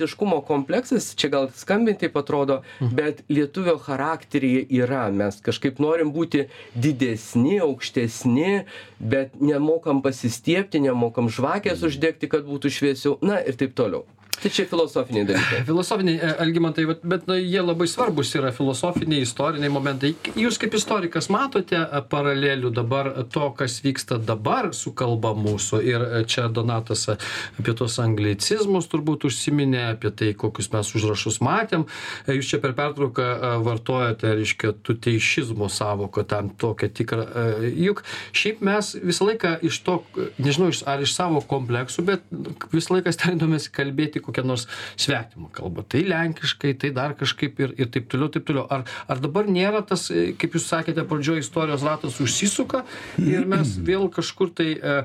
[0.00, 5.10] nepilnavertiškumo kompleksas, čia gal skambint taip atrodo, bet lietuvio charakteryje yra.
[5.10, 8.64] Mes kažkaip norim būti didesni, aukštesni,
[8.98, 14.04] bet nemokam pasistiepti, nemokam žvakės uždegti, kad būtų šviesiau, na ir taip toliau.
[14.42, 15.64] Tai čia filosofiniai dalykai.
[15.68, 20.14] Filosofiniai, e, Algymantai, bet na, jie labai svarbus yra filosofiniai, istoriniai momentai.
[20.40, 25.80] Jūs kaip istorikas matote e, paralelių dabar to, kas vyksta dabar su kalba mūsų.
[25.84, 31.84] Ir e, čia Donatas apie tos anglicizmus turbūt užsiminė, apie tai, kokius mes užrašus matėm.
[32.30, 33.28] Jūs čia per pertrauką
[33.66, 37.28] vartojate, reiškia, tuteišizmo savoką tam tokią tikrą.
[37.76, 40.00] Juk šiaip mes visą laiką iš to,
[40.40, 42.24] nežinau, ar iš savo kompleksų, bet
[42.72, 44.66] visą laiką stengiamės kalbėti kokią nors
[44.96, 48.66] svetimą kalbą tai lenkiškai tai dar kažkaip ir ir taip toliau taip toliau.
[48.70, 52.84] Ar ar dabar nėra tas e, kaip jūs sakėte pradžioj istorijos ratas užsisuka
[53.20, 54.96] ir mes vėl kažkur tai e,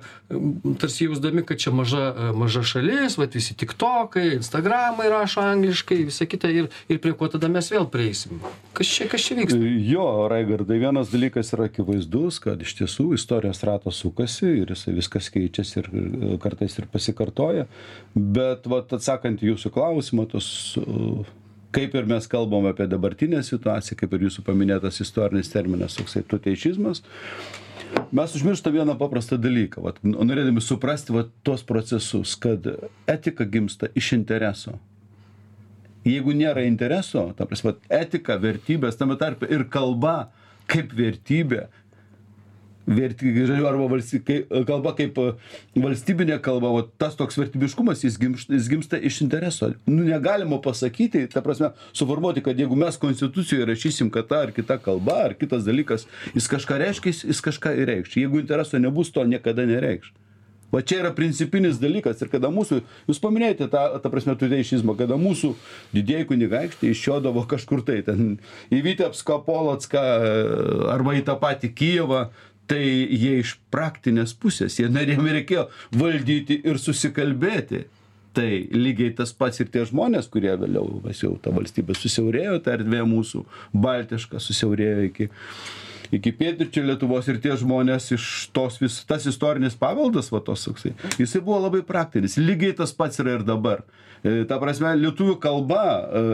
[0.82, 6.30] tarsi jausdami kad čia maža e, maža šalis vat visi tiktokai instagramai rašo angliškai visa
[6.30, 8.42] kita ir ir prie ko tada mes vėl prieisim?
[8.76, 9.60] Kas čia kas čia vyksta?
[9.90, 15.30] Jo, Raigardai, vienas dalykas yra akivaizdus, kad iš tiesų istorijos ratas sukasi ir jisai viskas
[15.34, 15.90] keičiasi ir
[16.44, 17.66] kartais ir pasikartoja.
[18.16, 20.48] Bet vat, atsakant į jūsų klausimą, tos,
[21.76, 27.04] kaip ir mes kalbam apie dabartinę situaciją, kaip ir jūsų paminėtas istorinis terminas, toksai tuteišizmas,
[28.12, 32.68] mes užmirštame vieną paprastą dalyką, vat, norėdami suprasti vat, tuos procesus, kad
[33.08, 34.78] etika gimsta iš intereso.
[36.06, 40.30] Jeigu nėra intereso, ta prasme, etika, vertybės, tame tarpe ir kalba
[40.70, 41.66] kaip vertybė,
[42.88, 45.28] verti, arba valsty, kai, kalba kaip e,
[45.82, 49.72] valstybinė kalba, o tas toks vertybiškumas, jis gimsta, jis gimsta iš intereso.
[49.90, 54.78] Nu, negalima pasakyti, ta prasme, suformuoti, kad jeigu mes konstitucijoje rašysim, kad ta ar kita
[54.84, 58.20] kalba, ar kitas dalykas, jis kažką reiškia, jis, jis kažką ir reikš.
[58.22, 60.14] Jeigu intereso nebus, to niekada nereikš.
[60.76, 65.16] Va čia yra principinis dalykas ir kada mūsų, jūs paminėjote tą, ta prasme, tuteišizmą, kada
[65.20, 65.54] mūsų
[65.96, 68.36] didieji kunigaikštai iššiodavo kažkur tai, ten
[68.74, 70.04] į Vitebską, Polocką
[70.92, 72.26] arba į tą patį Kijevą,
[72.70, 77.86] tai jie iš praktinės pusės, jie narėm reikėjo valdyti ir susikalbėti.
[78.36, 82.74] Tai lygiai tas pats ir tie žmonės, kurie vėliau, mes jau ta valstybė susiaurėjo, ta
[82.76, 85.30] erdvė mūsų baltiška susiaurėjo iki
[86.14, 88.26] iki pietryčių Lietuvos ir tie žmonės iš
[88.56, 92.38] tos vis, tas istorinis paveldas, va tos toksai, jisai buvo labai praktinis.
[92.38, 93.86] Lygiai tas pats yra ir dabar.
[94.22, 96.26] E, ta prasme, lietuvių kalba, e,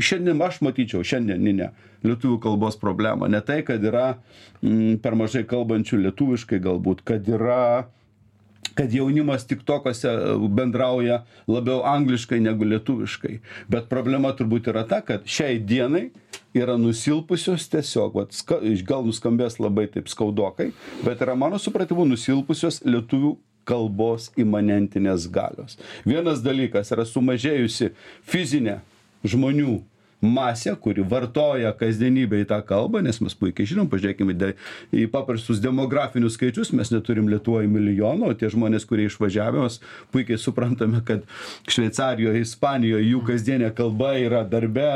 [0.00, 1.72] šiandien aš matyčiau, šiandieninę
[2.06, 3.28] lietuvių kalbos problemą.
[3.30, 4.14] Ne tai, kad yra
[4.62, 7.88] mm, per mažai kalbančių lietuviškai galbūt, kad yra
[8.74, 10.08] kad jaunimas tik tokose
[10.48, 13.38] bendrauja labiau angliškai negu lietuviškai.
[13.68, 16.06] Bet problema turbūt yra ta, kad šiai dienai
[16.56, 20.70] yra nusilpusios tiesiog, vat, ska, gal nuskambės labai taip skaudokai,
[21.04, 23.36] bet yra mano supratimu nusilpusios lietuvių
[23.68, 25.76] kalbos imanentinės galios.
[26.06, 27.92] Vienas dalykas yra sumažėjusi
[28.26, 28.80] fizinė
[29.24, 29.80] žmonių
[30.22, 34.52] masė, kuri vartoja kasdienybėje tą kalbą, nes mes puikiai žinom, pažiūrėkime de,
[34.94, 39.80] į paprastus demografinius skaičius, mes neturim Lietuvoje milijono, o tie žmonės, kurie išvažiavę, mes
[40.14, 41.26] puikiai suprantame, kad
[41.66, 44.86] Šveicarijoje, Ispanijoje jų kasdienė kalba yra darbe,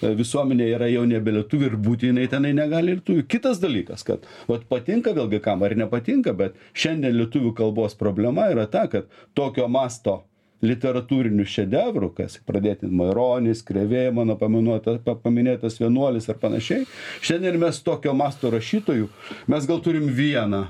[0.00, 3.26] visuomenė yra jau nebe lietuvių ir būtinai tenai negali lietuvių.
[3.30, 8.64] Kitas dalykas, kad vat, patinka vėlgi kam ar nepatinka, bet šiandien lietuvių kalbos problema yra
[8.70, 10.22] ta, kad tokio masto
[10.64, 16.88] literatūrinių šedevrų, kas pradėti Maironis, Krevė, mano paminuota, paminėtas vienuolis ar panašiai.
[17.24, 19.08] Šiandien mes tokio masto rašytojų,
[19.50, 20.66] mes gal turim vieną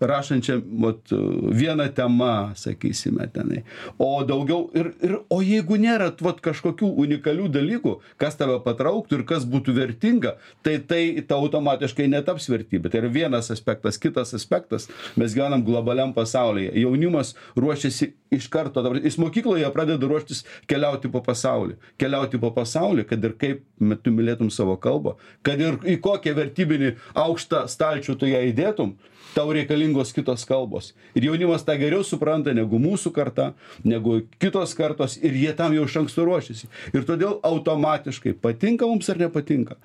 [0.00, 1.12] rašančią vat,
[1.60, 3.62] vieną temą, sakysime, tenai.
[3.98, 9.26] O daugiau, ir, ir, o jeigu nėra vat, kažkokių unikalių dalykų, kas tave patrauktų ir
[9.28, 10.36] kas būtų vertinga,
[10.66, 12.90] tai tai ta automatiškai netaps vertybė.
[12.90, 13.98] Tai yra vienas aspektas.
[14.00, 14.88] Kitas aspektas,
[15.20, 16.72] mes gyvenam globaliam pasaulyje.
[16.80, 21.76] Jaunimas ruošiasi iš karto, dabar jis mokykloje pradeda ruoštis keliauti po pasaulį.
[22.00, 23.64] Keliauti po pasaulį, kad ir kaip
[24.04, 28.94] tu mylėtum savo kalbą, kad ir į kokią vertybinį aukštą stalčių tu ją įdėtum,
[29.34, 30.92] tau reikalingos kitos kalbos.
[31.14, 33.50] Ir jaunimas tą geriau supranta negu mūsų karta,
[33.84, 36.70] negu kitos kartos ir jie tam jau iš anksto ruošiasi.
[36.94, 39.78] Ir todėl automatiškai patinka mums ar nepatinka.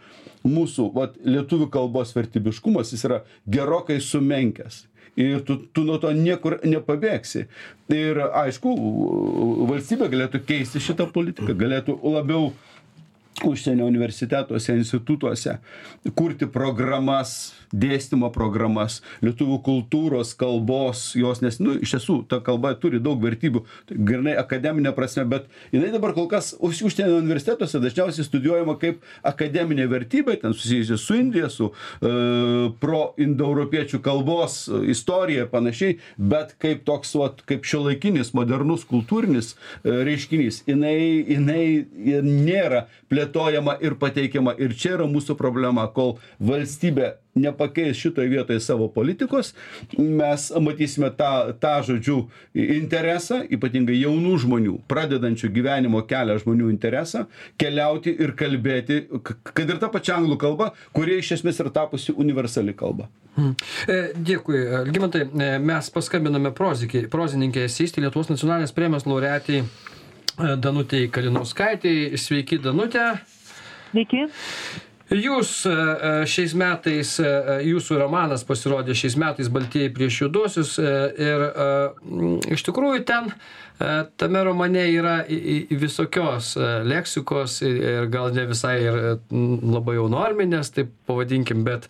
[0.46, 4.86] Mūsų vat, lietuvių kalbos vertybiškumas jis yra gerokai sumenkęs.
[5.16, 7.46] Ir tu, tu nuo to niekur nepabėgsi.
[7.96, 8.72] Ir aišku,
[9.70, 12.50] valstybė galėtų keisti šitą politiką, galėtų labiau
[13.44, 15.58] užsienio universitetuose, institutuose
[16.16, 23.02] kurti programas, dėstymo programas, lietuvių kultūros, kalbos, jos, nes, nu, iš tiesų, ta kalba turi
[23.04, 28.78] daug vertybių, tai grinai akademinė prasme, bet jinai dabar kol kas užsienio universitetuose dažniausiai studijuojama
[28.80, 35.98] kaip akademinė vertybė, ten susijusi su Indija, su uh, pro-indoeuropiečių kalbos uh, istorija ir panašiai,
[36.16, 40.96] bet kaip toks, vat, kaip šiuolaikinis, modernus, kultūrinis uh, reiškinys, jinai,
[41.36, 42.86] jinai nėra
[43.26, 44.56] plėtojama ir pateikiama.
[44.60, 49.54] Ir čia yra mūsų problema, kol valstybė nepakeis šitoje vietoje savo politikos,
[49.98, 57.26] mes matysime tą, tą žodžiu, interesą, ypatingai jaunų žmonių, pradedančių gyvenimo kelią žmonių interesą,
[57.60, 59.02] keliauti ir kalbėti,
[59.52, 63.10] kad ir tą pačią anglų kalbą, kurie iš esmės yra tapusi universali kalba.
[63.36, 63.52] Hmm.
[64.16, 65.26] Dėkui, Algymantai,
[65.60, 69.66] mes paskambiname prozininkė Esysti, Lietuvos nacionalinės premijos laureatai
[70.38, 72.18] Danutei Kalinauskaitai.
[72.20, 73.14] Sveiki, Danutė.
[73.92, 74.26] Sveiki.
[75.14, 75.52] jūs
[76.28, 81.46] šiais metais jūsų romanas pasirodė šiais metais baltieji prieš juoduosius ir
[82.52, 83.30] iš tikrųjų ten
[84.18, 85.20] tame romane yra
[85.70, 86.56] visokios
[86.90, 91.86] leksikos ir gal ne visai ir labai jau norminės taip pavadinkim bet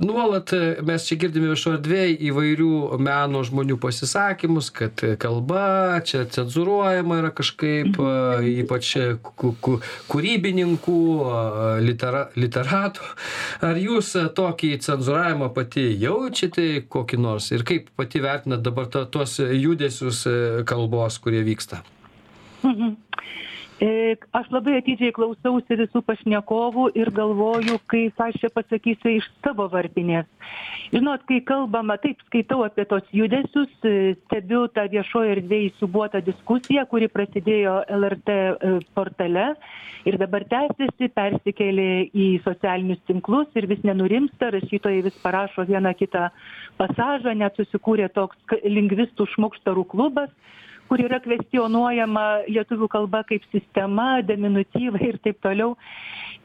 [0.00, 0.52] nuolat
[0.86, 2.70] mes čia girdim viešoj erdvėj įvairių
[3.04, 8.00] meno žmonių pasisakymus kad kalba čia cenzūruojama yra kažkaip
[8.62, 9.76] ypač ku ku
[10.12, 11.00] kūrybininkų
[11.84, 13.10] litera literatų.
[13.66, 19.38] Ar jūs tokį cenzūravimą pati jaučiate kokį nors ir kaip pati vertinat dabar ta tuos
[19.40, 20.24] judesius
[20.68, 21.82] kalbos kurie vyksta?
[22.64, 23.05] Mhm.
[23.76, 29.66] E, aš labai atidžiai klausausi visų pašnekovų ir galvoju, kaip aš čia pasakysiu iš savo
[29.68, 30.24] varpinės.
[30.94, 36.86] Žinot, kai kalbama, taip skaitau apie tos judesius, e, stebiu tą viešojo erdvėje įsubuotą diskusiją,
[36.88, 39.44] kuri prasidėjo LRT e, portale
[40.08, 46.30] ir dabar tęsiasi, persikėlė į socialinius tinklus ir vis nenurimsta, rašytojai vis parašo vieną kitą
[46.80, 50.32] pasažą, net susikūrė toks lingvistų šmukštarų klubas
[50.88, 55.74] kur yra kvestionuojama lietuvių kalba kaip sistema, deminutyvai ir taip toliau.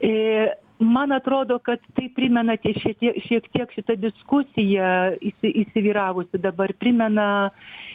[0.01, 0.51] E,
[0.82, 7.27] man atrodo, kad tai primena šiek tiek, šiek tiek šitą diskusiją įsivyravusi dabar, primena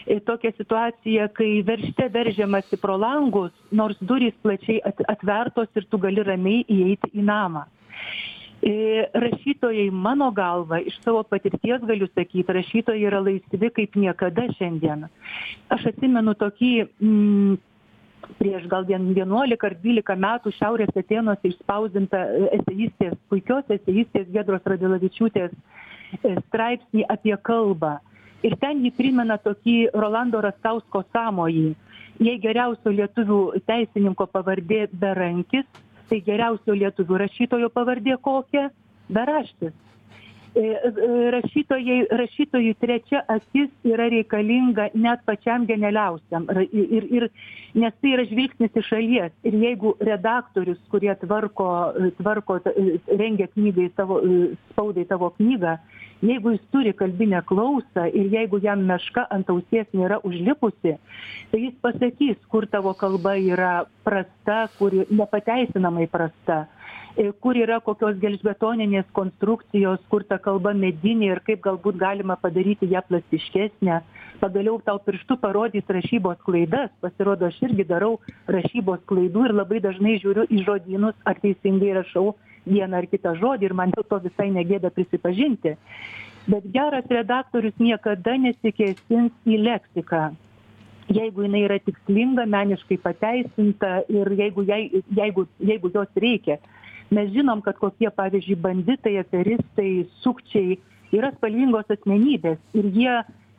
[0.07, 4.81] e, tokią situaciją, kai veršte veržiamasi pro langus, nors durys plačiai
[5.11, 7.67] atvertos ir tu gali ramiai įeiti į namą.
[8.63, 15.05] E, rašytojai mano galva iš savo patirties galiu sakyt rašytojai yra laisvi kaip niekada šiandien.
[15.69, 17.59] Aš atsimenu tokį mm,
[18.39, 22.23] prieš gal vien vienuolika ar dvylika metų šiaurės atėnuose išspausdintą
[22.59, 27.99] eseistės puikios eseistės giedros radvilavičiūtės e, straipsnį apie kalbą.
[28.45, 31.75] Ir ten ji primena tokį rolando rastausko sąmojį.
[32.25, 35.67] Jei geriausio lietuvių teisininko pavardė berankis
[36.11, 38.71] tai geriausio lietuvių rašytojo pavardė kokia?
[39.13, 39.75] Beraštis.
[40.57, 46.47] E, e, rašytojai rašytojui trečia akis yra reikalinga net pačiam genialiausiam.
[46.73, 47.27] Ir ir
[47.77, 49.35] nes tai yra žvilgsnis iš šalies.
[49.45, 51.69] Ir jeigu redaktorius kurie tvarko
[52.23, 52.57] tvarko
[53.21, 54.23] rengia knygai savo
[54.71, 55.77] spaudai tavo knygą
[56.23, 60.97] jeigu jis turi kalbinę klausą ir jeigu jam meška ant ausies nėra užlipusi
[61.51, 63.75] tai jis pasakys kur tavo kalba yra
[64.05, 66.65] prasta kur nepateisinamai prasta
[67.41, 73.01] kur yra kokios gelžbetoninės konstrukcijos kur ta kalba medinė ir kaip galbūt galima padaryti ją
[73.09, 74.01] plastiškesnę.
[74.41, 78.19] Pagaliau tau pirštu parodys rašybos klaidas pasirodo aš irgi darau
[78.53, 82.35] rašybos klaidų ir labai dažnai žiūriu į žodynus ar teisingai rašau
[82.67, 85.77] vieną ar kitą žodį ir man dėl to visai negėda prisipažinti.
[86.47, 90.29] Bet geras redaktorius niekada nesikėsins į leksiką.
[91.17, 96.59] Jeigu jinai yra tikslinga, meniškai pateisinta ir jeigu, jeigu, jeigu jos reikia.
[97.15, 100.79] Mes žinom, kad kokie, pavyzdžiui, banditai, aferistai, sukčiai
[101.15, 103.13] yra spalvingos asmenybės ir jie,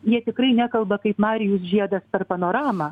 [0.03, 2.91] jie tikrai nekalba kaip Marijus Žiedas per panoramą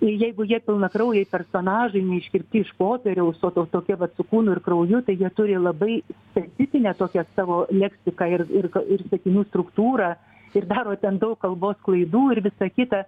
[0.00, 5.02] jeigu jie pilnakraujai personažai neiškirpti iš popieriaus o to tokie vat su kūnu ir krauju
[5.06, 10.14] tai jie turi labai specifinę tokią savo leksiką ir ir ir sakinių struktūrą
[10.54, 13.04] ir daro ten daug kalbos klaidų ir visa kita.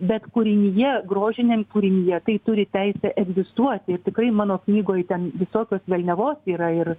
[0.00, 3.94] Bet kūrinyje grožiniam kūrinyje tai turi teisę egzistuoti.
[3.94, 6.96] Ir tikrai mano knygoj ten visokios velniavos yra ir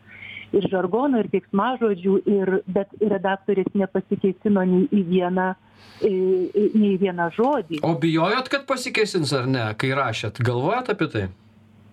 [0.54, 5.54] ir žargono ir keiksmažodžių ir bet redaktorės nepasikėsino nei į vieną
[6.02, 7.80] nei į vieną žodį.
[7.88, 10.42] O bijojot, kad pasikėsins ar ne, kai rašėt?
[10.44, 11.26] Galvojat apie tai?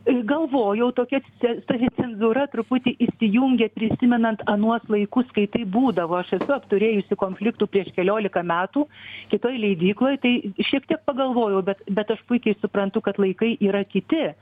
[0.02, 1.20] Galvojau, tokia
[1.68, 6.16] savicenzūra truputį įsijungė prisimenant anuos laikus, kai tai būdavo.
[6.18, 8.88] Aš esu apturėjusi konfliktų prieš keliolika metų
[9.30, 14.32] kitoj leidykloje, tai šiek tiek pagalvojau, bet, bet aš puikiai suprantu, kad laikai yra kiti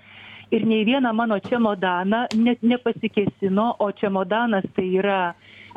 [0.50, 5.20] ir nei vieną mano čemodaną net nepasikėsino o čemodanas tai yra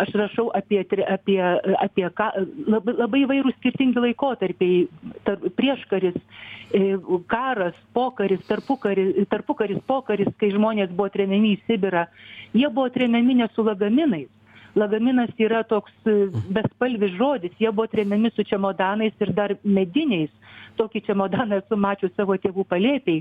[0.02, 0.82] aš rašau apie
[1.16, 1.40] apie
[1.86, 2.30] apie ką
[2.68, 4.88] labai labai įvairūs skirtingi laikotarpiai
[5.28, 6.98] tar prieškaris e,
[7.30, 12.08] karas pokaris tarpukari tarpukaris pokaris kai žmonės buvo tremiami į sibirą
[12.54, 14.32] jie buvo tremiami ne su lagaminais
[14.76, 17.54] lagaminas yra toks e, bespalvis žodis.
[17.60, 20.32] Jie buvo tremiami su čemodanais ir dar mediniais.
[20.78, 23.20] Tokį čemodaną esu mačius savo tėvų palėpėj.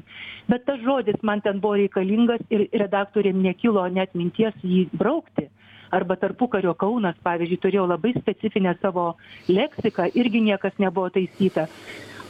[0.49, 5.49] Bet tas žodis man ten buvo reikalingas ir redaktoriam nekilo net minties jį braukti.
[5.93, 9.11] Arba tarpukario kaunas pavyzdžiui turėjo labai specifinę savo
[9.49, 11.67] leksiką irgi niekas nebuvo taisyta.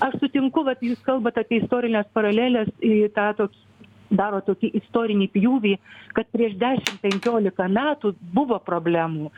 [0.02, 3.60] Aš sutinku vat jūs kalbat apie istorines paraleles į tą tokį
[4.12, 5.76] daro tokį istorinį pjūvį
[6.12, 9.30] kad prieš dešim penkiolika metų buvo problemų.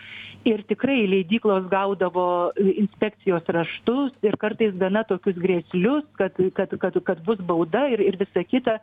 [0.48, 2.26] Ir tikrai leidyklos gaudavo
[2.60, 8.20] inspekcijos raštus ir kartais gana tokius grėslius kad kad kad kad bus bauda ir ir
[8.20, 8.78] visa kita.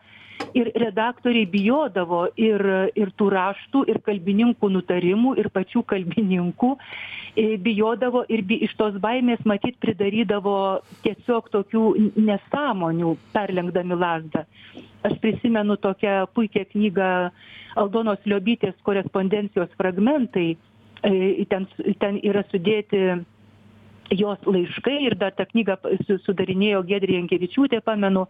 [0.57, 2.63] Ir redaktoriai bijodavo ir
[2.97, 8.97] ir tų raštų ir kalbininkų nutarimų ir pačių kalbininkų e, bijodavo ir bi iš tos
[9.03, 10.55] baimės matyt pridarydavo
[11.05, 11.85] tiesiog tokių
[12.17, 14.47] nesąmonių perlenkdami lazdą
[15.07, 17.09] aš prisimenu tokią puikią knygą
[17.81, 20.55] aldonos liobytės korespondencijos fragmentai.
[21.03, 21.65] E, ten
[21.99, 23.21] ten yra sudėti
[24.11, 28.25] jos laiškai ir dar tą knygą su sudarinėjo giedrė jankevičiūtė pamenu.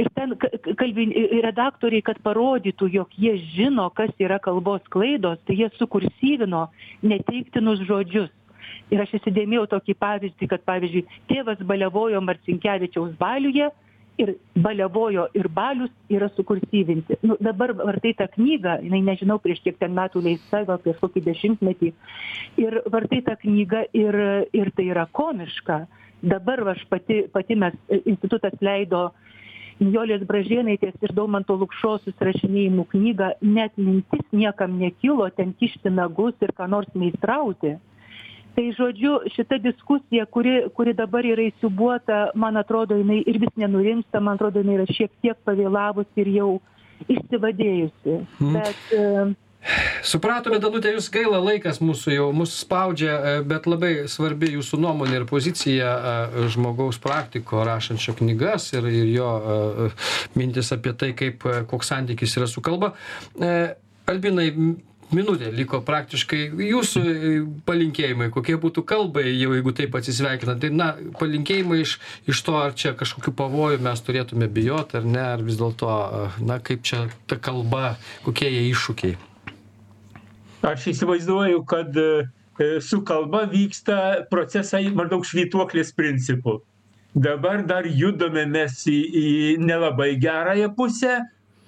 [0.00, 0.48] Ir ten ka
[0.80, 1.12] kalbin
[1.44, 6.68] redaktoriai kad parodytų jog jie žino kas yra kalbos klaidos tai jie sukursyvino
[7.02, 8.32] neteiktinus žodžius.
[8.92, 13.68] Ir aš įsidėmėjau tokį pavyzdį kad pavyzdžiui tėvas baliavojo marcinkevičiaus baliuje
[14.20, 17.18] ir baliavojo ir balius yra sukursyvinti.
[17.22, 21.24] Nu dabar vartai tą knygą jinai nežinau prieš kiek ten metų leista gal prieš kokį
[21.28, 21.92] dešimtmetį.
[22.62, 24.20] Ir vartai tą knygą ir
[24.52, 25.84] ir tai yra komiška.
[26.22, 29.10] Dabar va aš pati pati mes institutas leido
[29.82, 33.32] nijolės bražėnaitės ir daumanto lukšos susirašinėjimų knygą.
[33.42, 37.78] Net mintis niekam nekilo ten kišti nagus ir ką nors meistrauti
[38.56, 44.20] tai žodžiu šita diskusija kuri kuri dabar yra įsiūbuota man atrodo jinai ir vis nenurimsta
[44.20, 46.50] man atrodo jinai yra šiek tiek pavėlavusi ir jau
[47.08, 49.06] išsivadėjusi bet e,
[50.02, 55.20] Supratome, Danutė, jūs gaila laikas mūsų jau mus spaudžia, e, bet labai svarbi jūsų nuomonė
[55.20, 59.90] ir pozicija e, žmogaus praktiko rašančio knygas ir, ir jo e,
[60.34, 62.96] mintis apie tai, kaip, koks santykis yra su kalba.
[64.10, 64.48] Albinai,
[65.16, 67.02] minutė liko praktiškai jūsų
[67.68, 71.98] palinkėjimai kokie būtų kalbai jau jeigu taip atsisveikinant tai na palinkėjimai iš
[72.30, 75.92] iš to ar čia kažkokių pavojų mes turėtume bijot ar ne ar vis dėlto
[76.48, 77.96] na kaip čia ta kalba
[78.26, 79.18] kokie jai iššūkiai?
[80.62, 82.10] Aš įsivaizduoju kad e,
[82.80, 86.60] su kalba vyksta procesai maždaug švytuoklės principu.
[87.12, 91.18] Dabar dar judame mes į į nelabai gerąją pusę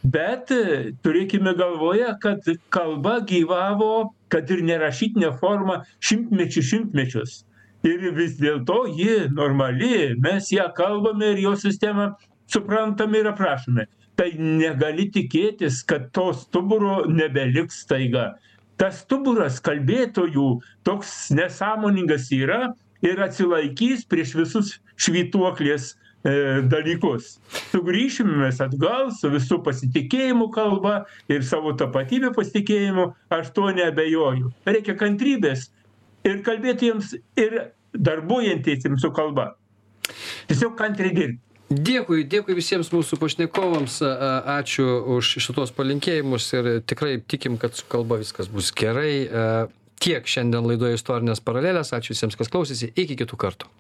[0.05, 2.45] bet e, turėkime galvoje kad
[2.75, 7.43] kalba gyvavo kad ir nerašytine forma šimtmečių šimtmečius.
[7.85, 12.15] Ir vis dėlto ji normali mes ją kalbame ir jos sistemą
[12.49, 13.87] suprantame ir aprašome.
[14.17, 18.35] Tai negali tikėtis kad to stuburo nebeliks staiga.
[18.81, 20.47] Tas stuburas kalbėtojų
[20.87, 22.73] toks nesąmoningas yra
[23.05, 25.93] ir atsilaikys prieš visus švytuoklės
[26.25, 27.37] dalykus.
[27.71, 34.53] Sugrįšim mes atgal su visų pasitikėjimu kalba ir savo tapatybę pasitikėjimu, aš tuo nebejoju.
[34.65, 35.69] Reikia kantrybės
[36.25, 37.59] ir kalbėtiems, ir
[37.93, 39.53] darbuojantiesiems su kalba.
[40.49, 41.41] Tiesiog kantriai dirbti.
[41.75, 44.01] Dėkui, dėkui visiems mūsų pašnekovams,
[44.55, 44.85] ačiū
[45.17, 49.27] už šitos palinkėjimus ir tikrai tikim, kad su kalba viskas bus gerai.
[50.01, 53.75] Tiek šiandien laidoje istorinės paralelės, ačiū visiems, kas klausėsi, iki kitų kartų.